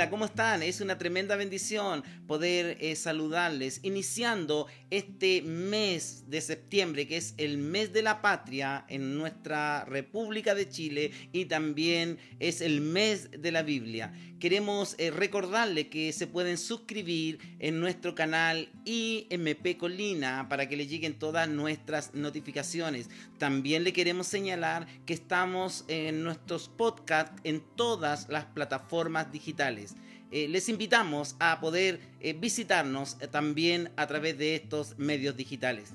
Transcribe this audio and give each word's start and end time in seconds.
Hola, 0.00 0.08
¿cómo 0.08 0.24
están? 0.24 0.62
Es 0.62 0.80
una 0.80 0.96
tremenda 0.96 1.36
bendición 1.36 2.02
poder 2.26 2.78
eh, 2.80 2.96
saludarles 2.96 3.80
iniciando 3.82 4.66
este 4.88 5.42
mes 5.42 6.24
de 6.26 6.40
septiembre, 6.40 7.06
que 7.06 7.18
es 7.18 7.34
el 7.36 7.58
mes 7.58 7.92
de 7.92 8.00
la 8.00 8.22
patria 8.22 8.86
en 8.88 9.18
nuestra 9.18 9.84
República 9.84 10.54
de 10.54 10.70
Chile 10.70 11.10
y 11.34 11.44
también 11.44 12.16
es 12.38 12.62
el 12.62 12.80
mes 12.80 13.30
de 13.30 13.52
la 13.52 13.62
Biblia. 13.62 14.14
Queremos 14.40 14.96
eh, 14.98 15.10
recordarles 15.10 15.86
que 15.88 16.12
se 16.12 16.26
pueden 16.26 16.58
suscribir 16.58 17.38
en 17.58 17.78
nuestro 17.78 18.14
canal 18.14 18.70
IMP 18.84 19.76
Colina 19.76 20.48
para 20.48 20.68
que 20.68 20.76
les 20.76 20.88
lleguen 20.88 21.18
todas 21.18 21.48
nuestras 21.48 22.14
notificaciones. 22.14 23.10
También 23.38 23.84
le 23.84 23.92
queremos 23.92 24.26
señalar 24.26 24.86
que 25.06 25.12
estamos 25.12 25.84
en 25.88 26.24
nuestros 26.24 26.68
podcasts 26.68 27.40
en 27.44 27.62
todas 27.76 28.28
las 28.28 28.46
plataformas 28.46 29.30
digitales. 29.30 29.94
Eh, 30.32 30.46
les 30.46 30.68
invitamos 30.68 31.34
a 31.40 31.60
poder 31.60 32.00
eh, 32.20 32.34
visitarnos 32.34 33.16
eh, 33.20 33.26
también 33.26 33.90
a 33.96 34.06
través 34.06 34.38
de 34.38 34.54
estos 34.54 34.96
medios 34.96 35.36
digitales. 35.36 35.92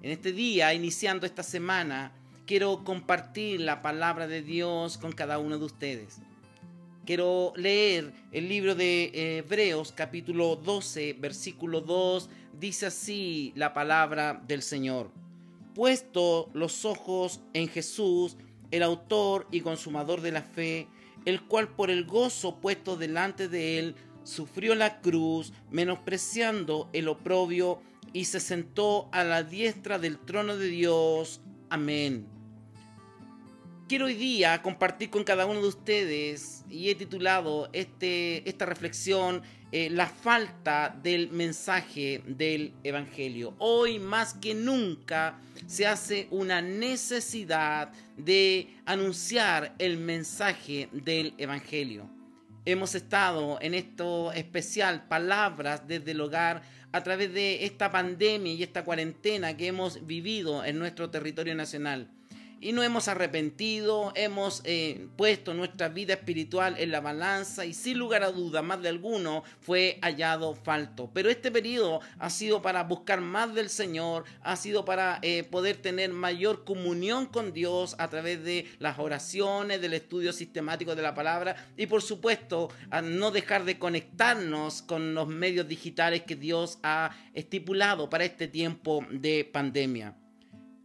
En 0.00 0.12
este 0.12 0.32
día, 0.32 0.72
iniciando 0.74 1.26
esta 1.26 1.42
semana, 1.42 2.12
quiero 2.46 2.84
compartir 2.84 3.60
la 3.60 3.82
palabra 3.82 4.28
de 4.28 4.42
Dios 4.42 4.96
con 4.96 5.10
cada 5.10 5.38
uno 5.38 5.58
de 5.58 5.64
ustedes. 5.64 6.20
Quiero 7.04 7.52
leer 7.56 8.14
el 8.32 8.48
libro 8.48 8.74
de 8.74 9.10
Hebreos 9.38 9.92
capítulo 9.94 10.56
12, 10.56 11.12
versículo 11.20 11.82
2. 11.82 12.30
Dice 12.58 12.86
así 12.86 13.52
la 13.56 13.74
palabra 13.74 14.42
del 14.48 14.62
Señor. 14.62 15.10
Puesto 15.74 16.48
los 16.54 16.86
ojos 16.86 17.42
en 17.52 17.68
Jesús, 17.68 18.38
el 18.70 18.82
autor 18.82 19.46
y 19.50 19.60
consumador 19.60 20.22
de 20.22 20.32
la 20.32 20.40
fe, 20.40 20.88
el 21.26 21.42
cual 21.42 21.68
por 21.68 21.90
el 21.90 22.06
gozo 22.06 22.58
puesto 22.60 22.96
delante 22.96 23.48
de 23.48 23.78
él 23.78 23.96
sufrió 24.22 24.74
la 24.74 25.02
cruz, 25.02 25.52
menospreciando 25.70 26.88
el 26.94 27.08
oprobio, 27.08 27.82
y 28.14 28.24
se 28.24 28.40
sentó 28.40 29.10
a 29.12 29.24
la 29.24 29.42
diestra 29.42 29.98
del 29.98 30.18
trono 30.18 30.56
de 30.56 30.68
Dios. 30.68 31.42
Amén. 31.68 32.33
Quiero 33.86 34.06
hoy 34.06 34.14
día 34.14 34.62
compartir 34.62 35.10
con 35.10 35.24
cada 35.24 35.44
uno 35.44 35.60
de 35.60 35.68
ustedes 35.68 36.64
y 36.70 36.88
he 36.88 36.94
titulado 36.94 37.68
este, 37.74 38.48
esta 38.48 38.64
reflexión 38.64 39.42
eh, 39.72 39.90
La 39.90 40.06
falta 40.06 40.98
del 41.02 41.28
mensaje 41.28 42.22
del 42.26 42.72
Evangelio. 42.82 43.54
Hoy 43.58 43.98
más 43.98 44.32
que 44.32 44.54
nunca 44.54 45.38
se 45.66 45.86
hace 45.86 46.28
una 46.30 46.62
necesidad 46.62 47.92
de 48.16 48.74
anunciar 48.86 49.74
el 49.78 49.98
mensaje 49.98 50.88
del 50.90 51.34
Evangelio. 51.36 52.08
Hemos 52.64 52.94
estado 52.94 53.58
en 53.60 53.74
esto 53.74 54.32
especial, 54.32 55.08
palabras 55.08 55.86
desde 55.86 56.12
el 56.12 56.22
hogar, 56.22 56.62
a 56.90 57.02
través 57.02 57.34
de 57.34 57.66
esta 57.66 57.90
pandemia 57.90 58.54
y 58.54 58.62
esta 58.62 58.82
cuarentena 58.82 59.58
que 59.58 59.66
hemos 59.66 60.06
vivido 60.06 60.64
en 60.64 60.78
nuestro 60.78 61.10
territorio 61.10 61.54
nacional 61.54 62.08
y 62.60 62.72
no 62.72 62.82
hemos 62.82 63.08
arrepentido, 63.08 64.12
hemos 64.14 64.62
eh, 64.64 65.08
puesto 65.16 65.54
nuestra 65.54 65.88
vida 65.88 66.14
espiritual 66.14 66.76
en 66.78 66.90
la 66.90 67.00
balanza 67.00 67.64
y 67.64 67.74
sin 67.74 67.98
lugar 67.98 68.22
a 68.22 68.30
duda, 68.30 68.62
más 68.62 68.80
de 68.82 68.88
alguno 68.88 69.44
fue 69.60 69.98
hallado 70.02 70.54
falto. 70.54 71.10
Pero 71.12 71.30
este 71.30 71.50
periodo 71.50 72.00
ha 72.18 72.30
sido 72.30 72.62
para 72.62 72.84
buscar 72.84 73.20
más 73.20 73.54
del 73.54 73.70
Señor, 73.70 74.24
ha 74.42 74.56
sido 74.56 74.84
para 74.84 75.18
eh, 75.22 75.44
poder 75.44 75.76
tener 75.76 76.10
mayor 76.12 76.64
comunión 76.64 77.26
con 77.26 77.52
Dios 77.52 77.96
a 77.98 78.08
través 78.08 78.42
de 78.44 78.66
las 78.78 78.98
oraciones, 78.98 79.80
del 79.80 79.94
estudio 79.94 80.32
sistemático 80.32 80.94
de 80.94 81.02
la 81.02 81.14
palabra 81.14 81.56
y 81.76 81.86
por 81.86 82.02
supuesto 82.02 82.70
a 82.90 83.02
no 83.02 83.30
dejar 83.30 83.64
de 83.64 83.78
conectarnos 83.78 84.82
con 84.82 85.14
los 85.14 85.28
medios 85.28 85.68
digitales 85.68 86.22
que 86.22 86.36
Dios 86.36 86.78
ha 86.82 87.10
estipulado 87.34 88.08
para 88.08 88.24
este 88.24 88.48
tiempo 88.48 89.04
de 89.10 89.44
pandemia. 89.44 90.16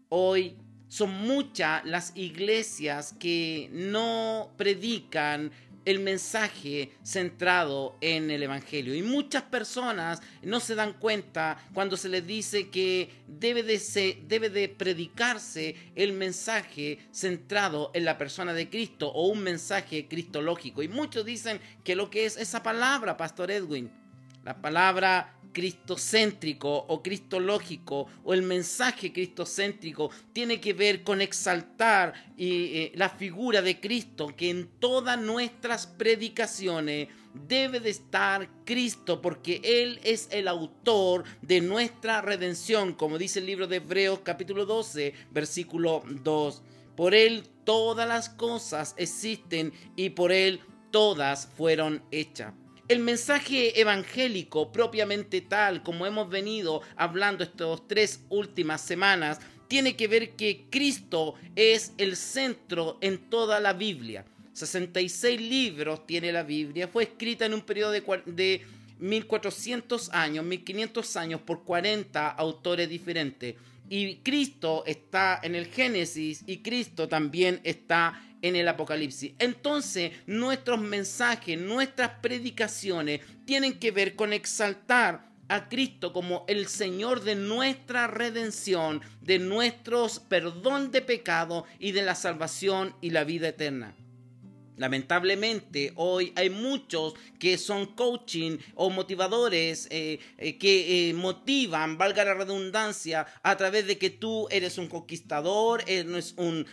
Hoy 0.10 0.58
son 0.90 1.12
muchas 1.12 1.86
las 1.86 2.12
iglesias 2.16 3.16
que 3.18 3.70
no 3.72 4.52
predican 4.58 5.52
el 5.86 6.00
mensaje 6.00 6.92
centrado 7.04 7.98
en 8.02 8.30
el 8.30 8.44
Evangelio. 8.44 8.94
Y 8.94 9.02
muchas 9.02 9.44
personas 9.44 10.22
no 10.44 10.60
se 10.60 10.76
dan 10.76 10.94
cuenta 10.94 11.58
cuando 11.74 11.98
se 11.98 12.10
les 12.10 12.28
dice 12.28 12.70
que 12.70 13.10
debe 13.28 13.64
de, 13.64 14.24
debe 14.28 14.50
de 14.50 14.70
predicarse 14.70 15.76
el 15.96 16.14
mensaje 16.14 17.00
centrado 17.12 17.92
en 17.94 18.06
la 18.06 18.18
persona 18.18 18.54
de 18.54 18.70
Cristo 18.70 19.10
o 19.10 19.28
un 19.28 19.42
mensaje 19.42 20.08
cristológico. 20.08 20.84
Y 20.84 20.88
muchos 20.88 21.26
dicen 21.26 21.60
que 21.84 21.96
lo 21.96 22.10
que 22.10 22.26
es 22.26 22.38
esa 22.38 22.62
palabra, 22.62 23.18
Pastor 23.18 23.50
Edwin, 23.50 23.92
la 24.44 24.62
palabra 24.62 25.40
cristocéntrico 25.52 26.70
o 26.70 27.02
cristológico 27.02 28.08
o 28.24 28.34
el 28.34 28.44
mensaje 28.44 29.12
cristocéntrico 29.12 30.12
tiene 30.32 30.60
que 30.62 30.74
ver 30.74 31.04
con 31.04 31.22
exaltar 31.22 32.14
eh, 32.38 32.92
la 32.96 33.10
figura 33.10 33.62
de 33.62 33.80
Cristo, 33.80 34.28
que 34.36 34.50
en 34.50 34.68
todas 34.80 35.20
nuestras 35.20 35.88
predicaciones 35.88 37.10
debe 37.34 37.80
de 37.80 37.90
estar 37.90 38.50
Cristo, 38.66 39.22
porque 39.22 39.62
Él 39.64 40.00
es 40.04 40.30
el 40.32 40.48
autor 40.48 41.24
de 41.42 41.62
nuestra 41.62 42.22
redención, 42.22 42.94
como 42.94 43.18
dice 43.18 43.40
el 43.40 43.46
libro 43.46 43.68
de 43.68 43.78
Hebreos 43.78 44.20
capítulo 44.24 44.66
12, 44.66 45.14
versículo 45.32 46.04
2. 46.08 46.64
Por 46.96 47.14
Él 47.14 47.44
todas 47.64 48.08
las 48.08 48.30
cosas 48.30 48.94
existen 48.98 49.74
y 49.96 50.12
por 50.12 50.32
Él 50.32 50.60
todas 50.92 51.48
fueron 51.56 52.04
hechas. 52.12 52.54
El 52.90 53.02
mensaje 53.02 53.80
evangélico 53.80 54.72
propiamente 54.72 55.42
tal 55.42 55.84
como 55.84 56.08
hemos 56.08 56.28
venido 56.28 56.82
hablando 56.96 57.44
estas 57.44 57.88
tres 57.88 58.22
últimas 58.30 58.82
semanas 58.82 59.40
tiene 59.68 59.96
que 59.96 60.08
ver 60.08 60.32
que 60.32 60.66
Cristo 60.72 61.36
es 61.56 61.94
el 62.00 62.16
centro 62.16 62.98
en 63.02 63.20
toda 63.30 63.60
la 63.60 63.74
Biblia. 63.74 64.26
66 64.54 65.40
libros 65.40 66.08
tiene 66.08 66.32
la 66.32 66.42
Biblia, 66.42 66.88
fue 66.88 67.04
escrita 67.04 67.46
en 67.46 67.54
un 67.54 67.62
periodo 67.62 67.92
de, 67.92 68.02
de 68.26 68.66
1400 68.98 70.10
años, 70.10 70.44
1500 70.44 71.16
años 71.16 71.42
por 71.42 71.64
40 71.64 72.28
autores 72.28 72.90
diferentes. 72.90 73.54
Y 73.88 74.16
Cristo 74.18 74.84
está 74.88 75.40
en 75.44 75.54
el 75.54 75.68
Génesis 75.68 76.44
y 76.48 76.58
Cristo 76.58 77.08
también 77.08 77.62
está 77.64 78.20
en 78.42 78.56
el 78.56 78.68
Apocalipsis. 78.68 79.34
Entonces, 79.40 80.12
nuestros 80.26 80.80
mensajes, 80.80 81.60
nuestras 81.60 82.12
predicaciones 82.22 83.22
tienen 83.46 83.80
que 83.80 83.92
ver 83.92 84.16
con 84.16 84.34
exaltar 84.34 85.30
a 85.50 85.68
Cristo 85.68 86.14
como 86.14 86.46
el 86.48 86.68
Señor 86.68 87.24
de 87.24 87.36
nuestra 87.36 88.08
redención, 88.08 89.02
de 89.22 89.40
nuestros 89.40 90.20
perdón 90.20 90.92
de 90.92 91.02
pecado 91.02 91.66
y 91.80 91.92
de 91.92 92.04
la 92.04 92.16
salvación 92.16 92.96
y 93.02 93.10
la 93.10 93.24
vida 93.24 93.50
eterna. 93.50 93.96
Lamentablemente 94.80 95.92
hoy 95.96 96.32
hay 96.38 96.50
muchos 96.50 97.14
que 97.38 97.58
son 97.58 97.86
coaching 97.86 98.58
o 98.76 98.90
motivadores 98.90 99.90
eh, 99.92 100.20
eh, 100.38 100.58
que 100.58 101.10
eh, 101.10 101.14
motivan, 101.14 101.98
valga 101.98 102.24
la 102.24 102.34
redundancia, 102.34 103.28
a 103.44 103.58
través 103.58 103.88
de 103.88 103.98
que 103.98 104.10
tú 104.10 104.48
eres 104.50 104.78
un 104.78 104.88
conquistador, 104.88 105.84
eres 105.86 106.34
un, 106.38 106.66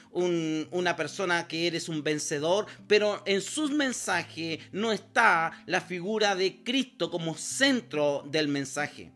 una 0.70 0.94
persona 0.94 1.48
que 1.48 1.66
eres 1.66 1.88
un 1.88 2.04
vencedor, 2.04 2.66
pero 2.86 3.24
en 3.26 3.42
sus 3.42 3.72
mensajes 3.72 4.60
no 4.70 4.92
está 4.92 5.64
la 5.66 5.80
figura 5.80 6.36
de 6.36 6.62
Cristo 6.62 7.10
como 7.10 7.34
centro 7.34 8.22
del 8.30 8.46
mensaje. 8.46 9.10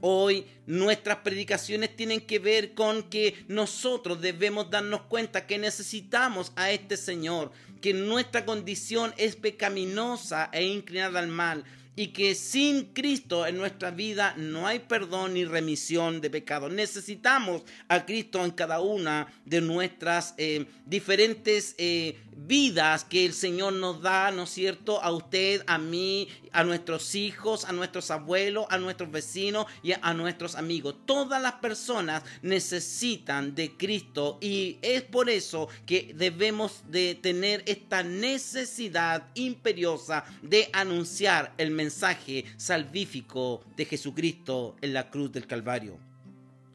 Hoy 0.00 0.46
nuestras 0.66 1.18
predicaciones 1.18 1.96
tienen 1.96 2.20
que 2.20 2.38
ver 2.38 2.74
con 2.74 3.04
que 3.04 3.44
nosotros 3.48 4.20
debemos 4.20 4.70
darnos 4.70 5.02
cuenta 5.02 5.46
que 5.46 5.58
necesitamos 5.58 6.52
a 6.54 6.70
este 6.70 6.96
Señor, 6.96 7.50
que 7.80 7.94
nuestra 7.94 8.44
condición 8.44 9.12
es 9.16 9.34
pecaminosa 9.34 10.50
e 10.52 10.64
inclinada 10.64 11.18
al 11.18 11.28
mal, 11.28 11.64
y 11.98 12.12
que 12.12 12.36
sin 12.36 12.84
Cristo 12.94 13.44
en 13.44 13.56
nuestra 13.56 13.90
vida 13.90 14.32
no 14.36 14.68
hay 14.68 14.78
perdón 14.78 15.34
ni 15.34 15.44
remisión 15.44 16.20
de 16.20 16.30
pecados. 16.30 16.70
Necesitamos 16.70 17.62
a 17.88 18.06
Cristo 18.06 18.44
en 18.44 18.52
cada 18.52 18.80
una 18.80 19.26
de 19.44 19.60
nuestras 19.60 20.32
eh, 20.36 20.66
diferentes 20.86 21.74
eh, 21.76 22.16
vidas 22.36 23.02
que 23.02 23.26
el 23.26 23.32
Señor 23.32 23.72
nos 23.72 24.00
da, 24.00 24.30
¿no 24.30 24.44
es 24.44 24.50
cierto? 24.50 25.02
A 25.02 25.10
usted, 25.10 25.64
a 25.66 25.76
mí, 25.76 26.28
a 26.52 26.62
nuestros 26.62 27.16
hijos, 27.16 27.64
a 27.64 27.72
nuestros 27.72 28.12
abuelos, 28.12 28.66
a 28.70 28.78
nuestros 28.78 29.10
vecinos 29.10 29.66
y 29.82 29.92
a 30.00 30.14
nuestros 30.14 30.54
amigos. 30.54 30.94
Todas 31.04 31.42
las 31.42 31.54
personas 31.54 32.22
necesitan 32.42 33.56
de 33.56 33.76
Cristo 33.76 34.38
y 34.40 34.78
es 34.82 35.02
por 35.02 35.30
eso 35.30 35.68
que 35.84 36.12
debemos 36.14 36.82
de 36.88 37.16
tener 37.16 37.64
esta 37.66 38.04
necesidad 38.04 39.26
imperiosa 39.34 40.24
de 40.42 40.70
anunciar 40.72 41.54
el 41.58 41.72
mensaje 41.72 41.87
salvífico 41.90 43.64
de 43.76 43.84
Jesucristo 43.84 44.76
en 44.80 44.92
la 44.92 45.10
cruz 45.10 45.32
del 45.32 45.46
Calvario. 45.46 46.07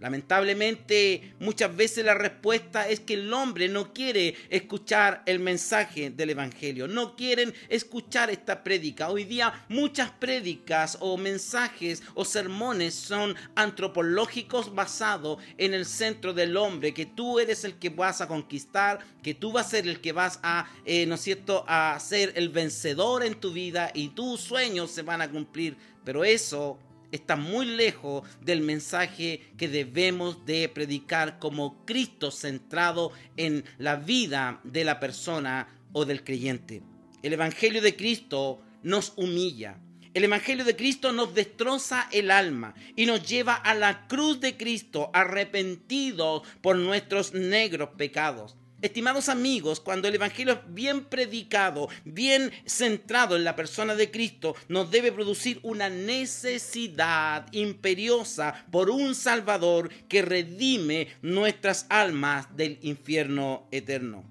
Lamentablemente, 0.03 1.33
muchas 1.39 1.73
veces 1.73 2.03
la 2.03 2.13
respuesta 2.13 2.89
es 2.89 2.99
que 2.99 3.13
el 3.13 3.31
hombre 3.31 3.69
no 3.69 3.93
quiere 3.93 4.35
escuchar 4.49 5.23
el 5.25 5.39
mensaje 5.39 6.09
del 6.09 6.31
Evangelio, 6.31 6.89
no 6.89 7.15
quieren 7.15 7.53
escuchar 7.69 8.29
esta 8.29 8.65
prédica. 8.65 9.07
Hoy 9.07 9.23
día 9.23 9.65
muchas 9.69 10.11
prédicas 10.11 10.97
o 10.99 11.15
mensajes 11.15 12.03
o 12.15 12.25
sermones 12.25 12.93
son 12.93 13.37
antropológicos 13.55 14.75
basados 14.75 15.41
en 15.57 15.73
el 15.73 15.85
centro 15.85 16.33
del 16.33 16.57
hombre, 16.57 16.93
que 16.93 17.05
tú 17.05 17.39
eres 17.39 17.63
el 17.63 17.75
que 17.75 17.87
vas 17.87 18.19
a 18.19 18.27
conquistar, 18.27 18.99
que 19.23 19.33
tú 19.33 19.53
vas 19.53 19.67
a 19.67 19.69
ser 19.69 19.87
el 19.87 20.01
que 20.01 20.11
vas 20.11 20.37
a, 20.43 20.69
eh, 20.83 21.05
¿no 21.05 21.15
es 21.15 21.21
cierto?, 21.21 21.63
a 21.65 21.97
ser 22.01 22.33
el 22.35 22.49
vencedor 22.49 23.23
en 23.23 23.35
tu 23.35 23.53
vida 23.53 23.89
y 23.93 24.09
tus 24.09 24.41
sueños 24.41 24.91
se 24.91 25.03
van 25.03 25.21
a 25.21 25.31
cumplir. 25.31 25.77
Pero 26.03 26.25
eso 26.25 26.77
está 27.13 27.35
muy 27.35 27.67
lejos 27.67 28.23
del 28.41 28.61
mensaje 28.61 29.41
que 29.55 29.67
debemos 29.67 30.45
de 30.45 30.67
predicar 30.67 31.37
como 31.37 31.85
Cristo 31.85 32.31
centrado 32.31 33.11
en 33.37 33.63
la 33.77 33.95
vida 33.95 34.59
de 34.63 34.83
la 34.83 34.99
persona 34.99 35.67
o 35.93 36.05
del 36.05 36.23
creyente. 36.23 36.81
El 37.21 37.33
Evangelio 37.33 37.81
de 37.83 37.95
Cristo 37.95 38.61
nos 38.81 39.13
humilla. 39.15 39.77
El 40.15 40.23
Evangelio 40.23 40.65
de 40.65 40.75
Cristo 40.75 41.13
nos 41.13 41.35
destroza 41.35 42.09
el 42.11 42.31
alma 42.31 42.73
y 42.95 43.05
nos 43.05 43.27
lleva 43.27 43.53
a 43.53 43.75
la 43.75 44.07
cruz 44.07 44.39
de 44.39 44.57
Cristo 44.57 45.11
arrepentidos 45.13 46.41
por 46.61 46.75
nuestros 46.77 47.33
negros 47.33 47.89
pecados. 47.95 48.57
Estimados 48.83 49.29
amigos, 49.29 49.79
cuando 49.79 50.09
el 50.09 50.15
Evangelio 50.15 50.55
es 50.55 50.59
bien 50.73 51.05
predicado, 51.05 51.87
bien 52.03 52.51
centrado 52.65 53.37
en 53.37 53.45
la 53.45 53.55
persona 53.55 53.95
de 53.95 54.11
Cristo, 54.11 54.57
nos 54.67 54.91
debe 54.91 55.13
producir 55.13 55.61
una 55.63 55.87
necesidad 55.87 57.47
imperiosa 57.53 58.65
por 58.71 58.89
un 58.89 59.15
Salvador 59.15 59.89
que 60.09 60.21
redime 60.21 61.07
nuestras 61.21 61.85
almas 61.87 62.57
del 62.57 62.77
infierno 62.81 63.69
eterno. 63.71 64.25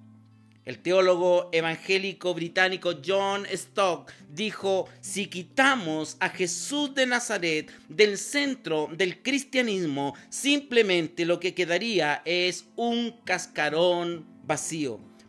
El 0.66 0.80
teólogo 0.80 1.48
evangélico 1.50 2.34
británico 2.34 3.00
John 3.04 3.46
Stock 3.46 4.12
dijo, 4.28 4.86
si 5.00 5.28
quitamos 5.28 6.18
a 6.20 6.28
Jesús 6.28 6.94
de 6.94 7.06
Nazaret 7.06 7.72
del 7.88 8.18
centro 8.18 8.90
del 8.92 9.22
cristianismo, 9.22 10.14
simplemente 10.28 11.24
lo 11.24 11.40
que 11.40 11.54
quedaría 11.54 12.20
es 12.26 12.66
un 12.76 13.16
cascarón 13.24 14.31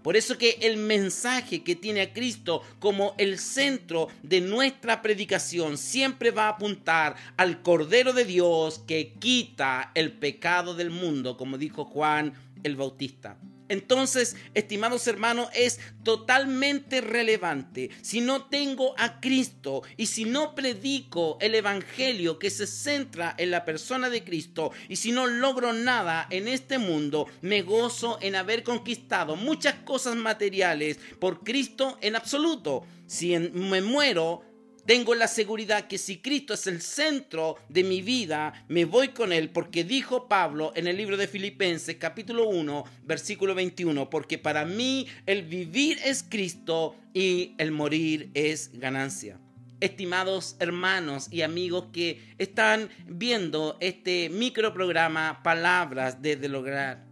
Por 0.04 0.18
eso 0.18 0.38
que 0.38 0.58
el 0.62 0.76
mensaje 0.78 1.64
que 1.64 1.78
tiene 1.78 2.02
a 2.02 2.14
Cristo 2.14 2.62
como 2.80 3.16
el 3.18 3.40
centro 3.40 4.10
de 4.22 4.42
nuestra 4.42 5.02
predicación 5.02 5.78
siempre 5.78 6.32
va 6.32 6.48
a 6.48 6.50
apuntar 6.50 7.16
al 7.38 7.62
Cordero 7.62 8.12
de 8.12 8.26
Dios 8.26 8.80
que 8.86 9.14
quita 9.14 9.92
el 9.96 10.12
pecado 10.12 10.76
del 10.76 10.90
mundo, 10.90 11.38
como 11.38 11.58
dijo 11.58 11.86
Juan 11.86 12.34
el 12.64 12.76
Bautista. 12.76 13.38
Entonces, 13.70 14.36
estimados 14.54 15.08
hermanos, 15.08 15.50
es 15.54 15.80
totalmente 16.04 17.02
relevante. 17.02 17.90
Si 18.02 18.22
no 18.22 18.46
tengo 18.46 18.94
a 18.98 19.20
Cristo 19.20 19.84
y 19.98 20.08
si 20.08 20.26
no 20.26 20.56
predico 20.56 21.38
el 21.42 21.56
Evangelio 21.56 22.40
que 22.40 22.50
se 22.50 22.68
centra 22.68 23.34
en 23.38 23.52
la 23.52 23.66
persona 23.66 24.10
de 24.10 24.24
Cristo 24.24 24.72
y 24.90 24.98
si 24.98 25.12
no 25.12 25.28
logro 25.28 25.74
nada 25.74 26.28
en 26.30 26.48
este 26.48 26.78
mundo, 26.78 27.28
me 27.42 27.62
gozo 27.62 28.18
en 28.22 28.36
haber 28.36 28.64
conquistado 28.64 29.36
muchas 29.36 29.76
cosas 29.86 30.16
materiales 30.16 31.00
por 31.20 31.44
Cristo 31.44 31.98
en 32.02 32.16
absoluto. 32.16 32.86
Si 33.08 33.38
me 33.38 33.82
muero, 33.82 34.53
tengo 34.86 35.16
la 35.16 35.28
seguridad 35.28 35.88
que 35.88 35.98
si 35.98 36.18
Cristo 36.18 36.54
es 36.54 36.68
el 36.68 36.82
centro 36.82 37.58
de 37.70 37.84
mi 37.84 38.02
vida, 38.02 38.66
me 38.68 38.86
voy 38.86 39.10
con 39.10 39.32
Él, 39.32 39.50
porque 39.50 39.84
dijo 39.84 40.28
Pablo 40.28 40.74
en 40.76 40.88
el 40.88 40.98
libro 40.98 41.16
de 41.16 41.28
Filipenses 41.28 41.96
capítulo 41.98 42.50
1, 42.50 42.84
versículo 43.06 43.56
21, 43.56 44.10
porque 44.10 44.38
para 44.38 44.66
mí 44.66 45.08
el 45.26 45.44
vivir 45.44 46.00
es 46.04 46.26
Cristo 46.28 46.96
y 47.14 47.54
el 47.58 47.72
morir 47.72 48.30
es 48.34 48.72
ganancia. 48.74 49.40
Estimados 49.80 50.56
hermanos 50.60 51.28
y 51.32 51.42
amigos 51.42 51.86
que 51.94 52.22
están 52.38 52.90
viendo 53.06 53.78
este 53.80 54.30
microprograma 54.30 55.44
Palabras 55.44 56.22
desde 56.22 56.50
lograr, 56.50 57.06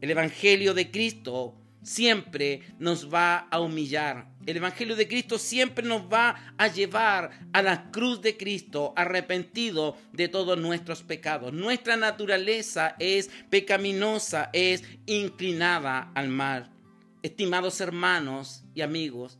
el 0.00 0.10
Evangelio 0.10 0.74
de 0.74 0.90
Cristo 0.90 1.54
siempre 1.82 2.62
nos 2.78 3.12
va 3.12 3.48
a 3.50 3.60
humillar. 3.60 4.28
El 4.46 4.56
Evangelio 4.56 4.96
de 4.96 5.08
Cristo 5.08 5.38
siempre 5.38 5.86
nos 5.86 6.02
va 6.02 6.54
a 6.56 6.68
llevar 6.68 7.30
a 7.52 7.62
la 7.62 7.90
cruz 7.90 8.22
de 8.22 8.36
Cristo 8.36 8.94
arrepentido 8.96 9.96
de 10.12 10.28
todos 10.28 10.58
nuestros 10.58 11.02
pecados. 11.02 11.52
Nuestra 11.52 11.96
naturaleza 11.96 12.96
es 12.98 13.30
pecaminosa, 13.50 14.50
es 14.52 14.82
inclinada 15.06 16.10
al 16.14 16.28
mal. 16.28 16.70
Estimados 17.22 17.80
hermanos 17.80 18.64
y 18.74 18.80
amigos, 18.80 19.38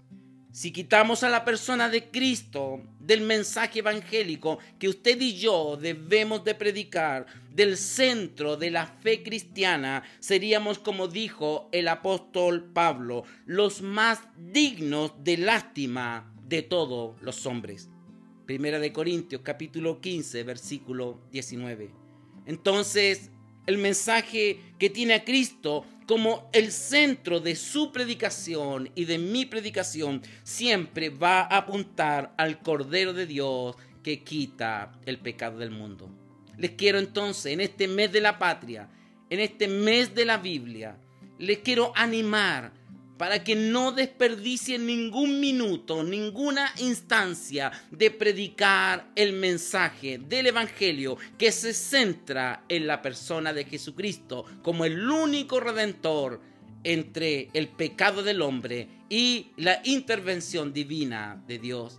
si 0.58 0.72
quitamos 0.72 1.22
a 1.22 1.28
la 1.28 1.44
persona 1.44 1.88
de 1.88 2.10
Cristo 2.10 2.82
del 2.98 3.20
mensaje 3.20 3.78
evangélico 3.78 4.58
que 4.80 4.88
usted 4.88 5.20
y 5.20 5.38
yo 5.38 5.76
debemos 5.76 6.42
de 6.42 6.56
predicar, 6.56 7.26
del 7.54 7.76
centro 7.76 8.56
de 8.56 8.72
la 8.72 8.86
fe 8.86 9.22
cristiana, 9.22 10.02
seríamos, 10.18 10.80
como 10.80 11.06
dijo 11.06 11.68
el 11.70 11.86
apóstol 11.86 12.72
Pablo, 12.72 13.22
los 13.46 13.82
más 13.82 14.18
dignos 14.36 15.12
de 15.22 15.36
lástima 15.36 16.34
de 16.42 16.62
todos 16.62 17.22
los 17.22 17.46
hombres. 17.46 17.88
Primera 18.44 18.80
de 18.80 18.92
Corintios 18.92 19.42
capítulo 19.44 20.00
15 20.00 20.42
versículo 20.42 21.20
19. 21.30 21.92
Entonces, 22.46 23.30
el 23.68 23.78
mensaje 23.78 24.58
que 24.76 24.90
tiene 24.90 25.14
a 25.14 25.24
Cristo 25.24 25.84
como 26.08 26.48
el 26.54 26.72
centro 26.72 27.38
de 27.38 27.54
su 27.54 27.92
predicación 27.92 28.90
y 28.94 29.04
de 29.04 29.18
mi 29.18 29.44
predicación 29.44 30.22
siempre 30.42 31.10
va 31.10 31.42
a 31.42 31.58
apuntar 31.58 32.32
al 32.38 32.62
Cordero 32.62 33.12
de 33.12 33.26
Dios 33.26 33.76
que 34.02 34.24
quita 34.24 34.98
el 35.04 35.18
pecado 35.18 35.58
del 35.58 35.70
mundo. 35.70 36.08
Les 36.56 36.70
quiero 36.70 36.98
entonces, 36.98 37.52
en 37.52 37.60
este 37.60 37.86
mes 37.88 38.10
de 38.10 38.22
la 38.22 38.38
patria, 38.38 38.88
en 39.28 39.40
este 39.40 39.68
mes 39.68 40.14
de 40.14 40.24
la 40.24 40.38
Biblia, 40.38 40.96
les 41.38 41.58
quiero 41.58 41.92
animar 41.94 42.72
para 43.18 43.42
que 43.42 43.56
no 43.56 43.90
desperdicien 43.90 44.86
ningún 44.86 45.40
minuto, 45.40 46.04
ninguna 46.04 46.72
instancia 46.78 47.72
de 47.90 48.12
predicar 48.12 49.10
el 49.16 49.32
mensaje 49.32 50.18
del 50.18 50.46
Evangelio 50.46 51.18
que 51.36 51.50
se 51.50 51.74
centra 51.74 52.64
en 52.68 52.86
la 52.86 53.02
persona 53.02 53.52
de 53.52 53.64
Jesucristo 53.64 54.44
como 54.62 54.84
el 54.84 55.10
único 55.10 55.58
redentor 55.58 56.40
entre 56.84 57.48
el 57.54 57.68
pecado 57.68 58.22
del 58.22 58.40
hombre 58.40 58.88
y 59.10 59.48
la 59.56 59.80
intervención 59.82 60.72
divina 60.72 61.42
de 61.48 61.58
Dios. 61.58 61.98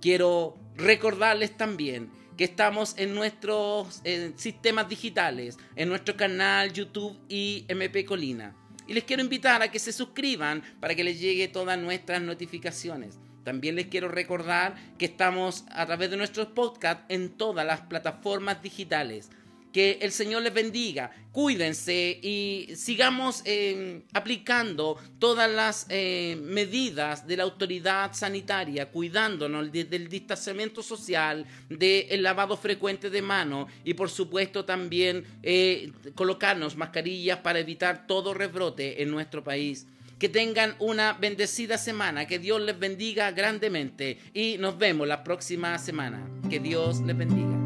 Quiero 0.00 0.58
recordarles 0.74 1.56
también 1.56 2.10
que 2.36 2.44
estamos 2.44 2.94
en 2.98 3.14
nuestros 3.14 4.02
sistemas 4.34 4.88
digitales, 4.88 5.56
en 5.76 5.88
nuestro 5.88 6.16
canal 6.16 6.72
YouTube 6.72 7.16
y 7.28 7.64
MP 7.68 8.04
Colina 8.04 8.54
y 8.86 8.94
les 8.94 9.04
quiero 9.04 9.22
invitar 9.22 9.62
a 9.62 9.70
que 9.70 9.78
se 9.78 9.92
suscriban 9.92 10.62
para 10.80 10.94
que 10.94 11.04
les 11.04 11.20
llegue 11.20 11.48
todas 11.48 11.78
nuestras 11.78 12.22
notificaciones. 12.22 13.18
También 13.44 13.76
les 13.76 13.86
quiero 13.86 14.08
recordar 14.08 14.74
que 14.98 15.04
estamos 15.04 15.64
a 15.70 15.86
través 15.86 16.10
de 16.10 16.16
nuestros 16.16 16.48
podcasts 16.48 17.04
en 17.08 17.30
todas 17.30 17.64
las 17.64 17.82
plataformas 17.82 18.60
digitales. 18.62 19.30
Que 19.76 19.98
el 20.00 20.10
Señor 20.10 20.40
les 20.40 20.54
bendiga, 20.54 21.10
cuídense 21.32 22.18
y 22.22 22.74
sigamos 22.74 23.42
eh, 23.44 24.04
aplicando 24.14 24.96
todas 25.18 25.50
las 25.50 25.84
eh, 25.90 26.34
medidas 26.42 27.26
de 27.26 27.36
la 27.36 27.42
autoridad 27.42 28.14
sanitaria, 28.14 28.90
cuidándonos 28.90 29.70
del 29.70 30.08
distanciamiento 30.08 30.82
social, 30.82 31.44
del 31.68 32.22
lavado 32.22 32.56
frecuente 32.56 33.10
de 33.10 33.20
manos 33.20 33.70
y 33.84 33.92
por 33.92 34.08
supuesto 34.08 34.64
también 34.64 35.26
eh, 35.42 35.92
colocarnos 36.14 36.74
mascarillas 36.74 37.40
para 37.40 37.58
evitar 37.58 38.06
todo 38.06 38.32
rebrote 38.32 39.02
en 39.02 39.10
nuestro 39.10 39.44
país. 39.44 39.86
Que 40.18 40.30
tengan 40.30 40.74
una 40.78 41.12
bendecida 41.12 41.76
semana, 41.76 42.26
que 42.26 42.38
Dios 42.38 42.62
les 42.62 42.78
bendiga 42.78 43.30
grandemente 43.32 44.18
y 44.32 44.56
nos 44.56 44.78
vemos 44.78 45.06
la 45.06 45.22
próxima 45.22 45.76
semana. 45.76 46.26
Que 46.48 46.60
Dios 46.60 47.02
les 47.02 47.18
bendiga. 47.18 47.65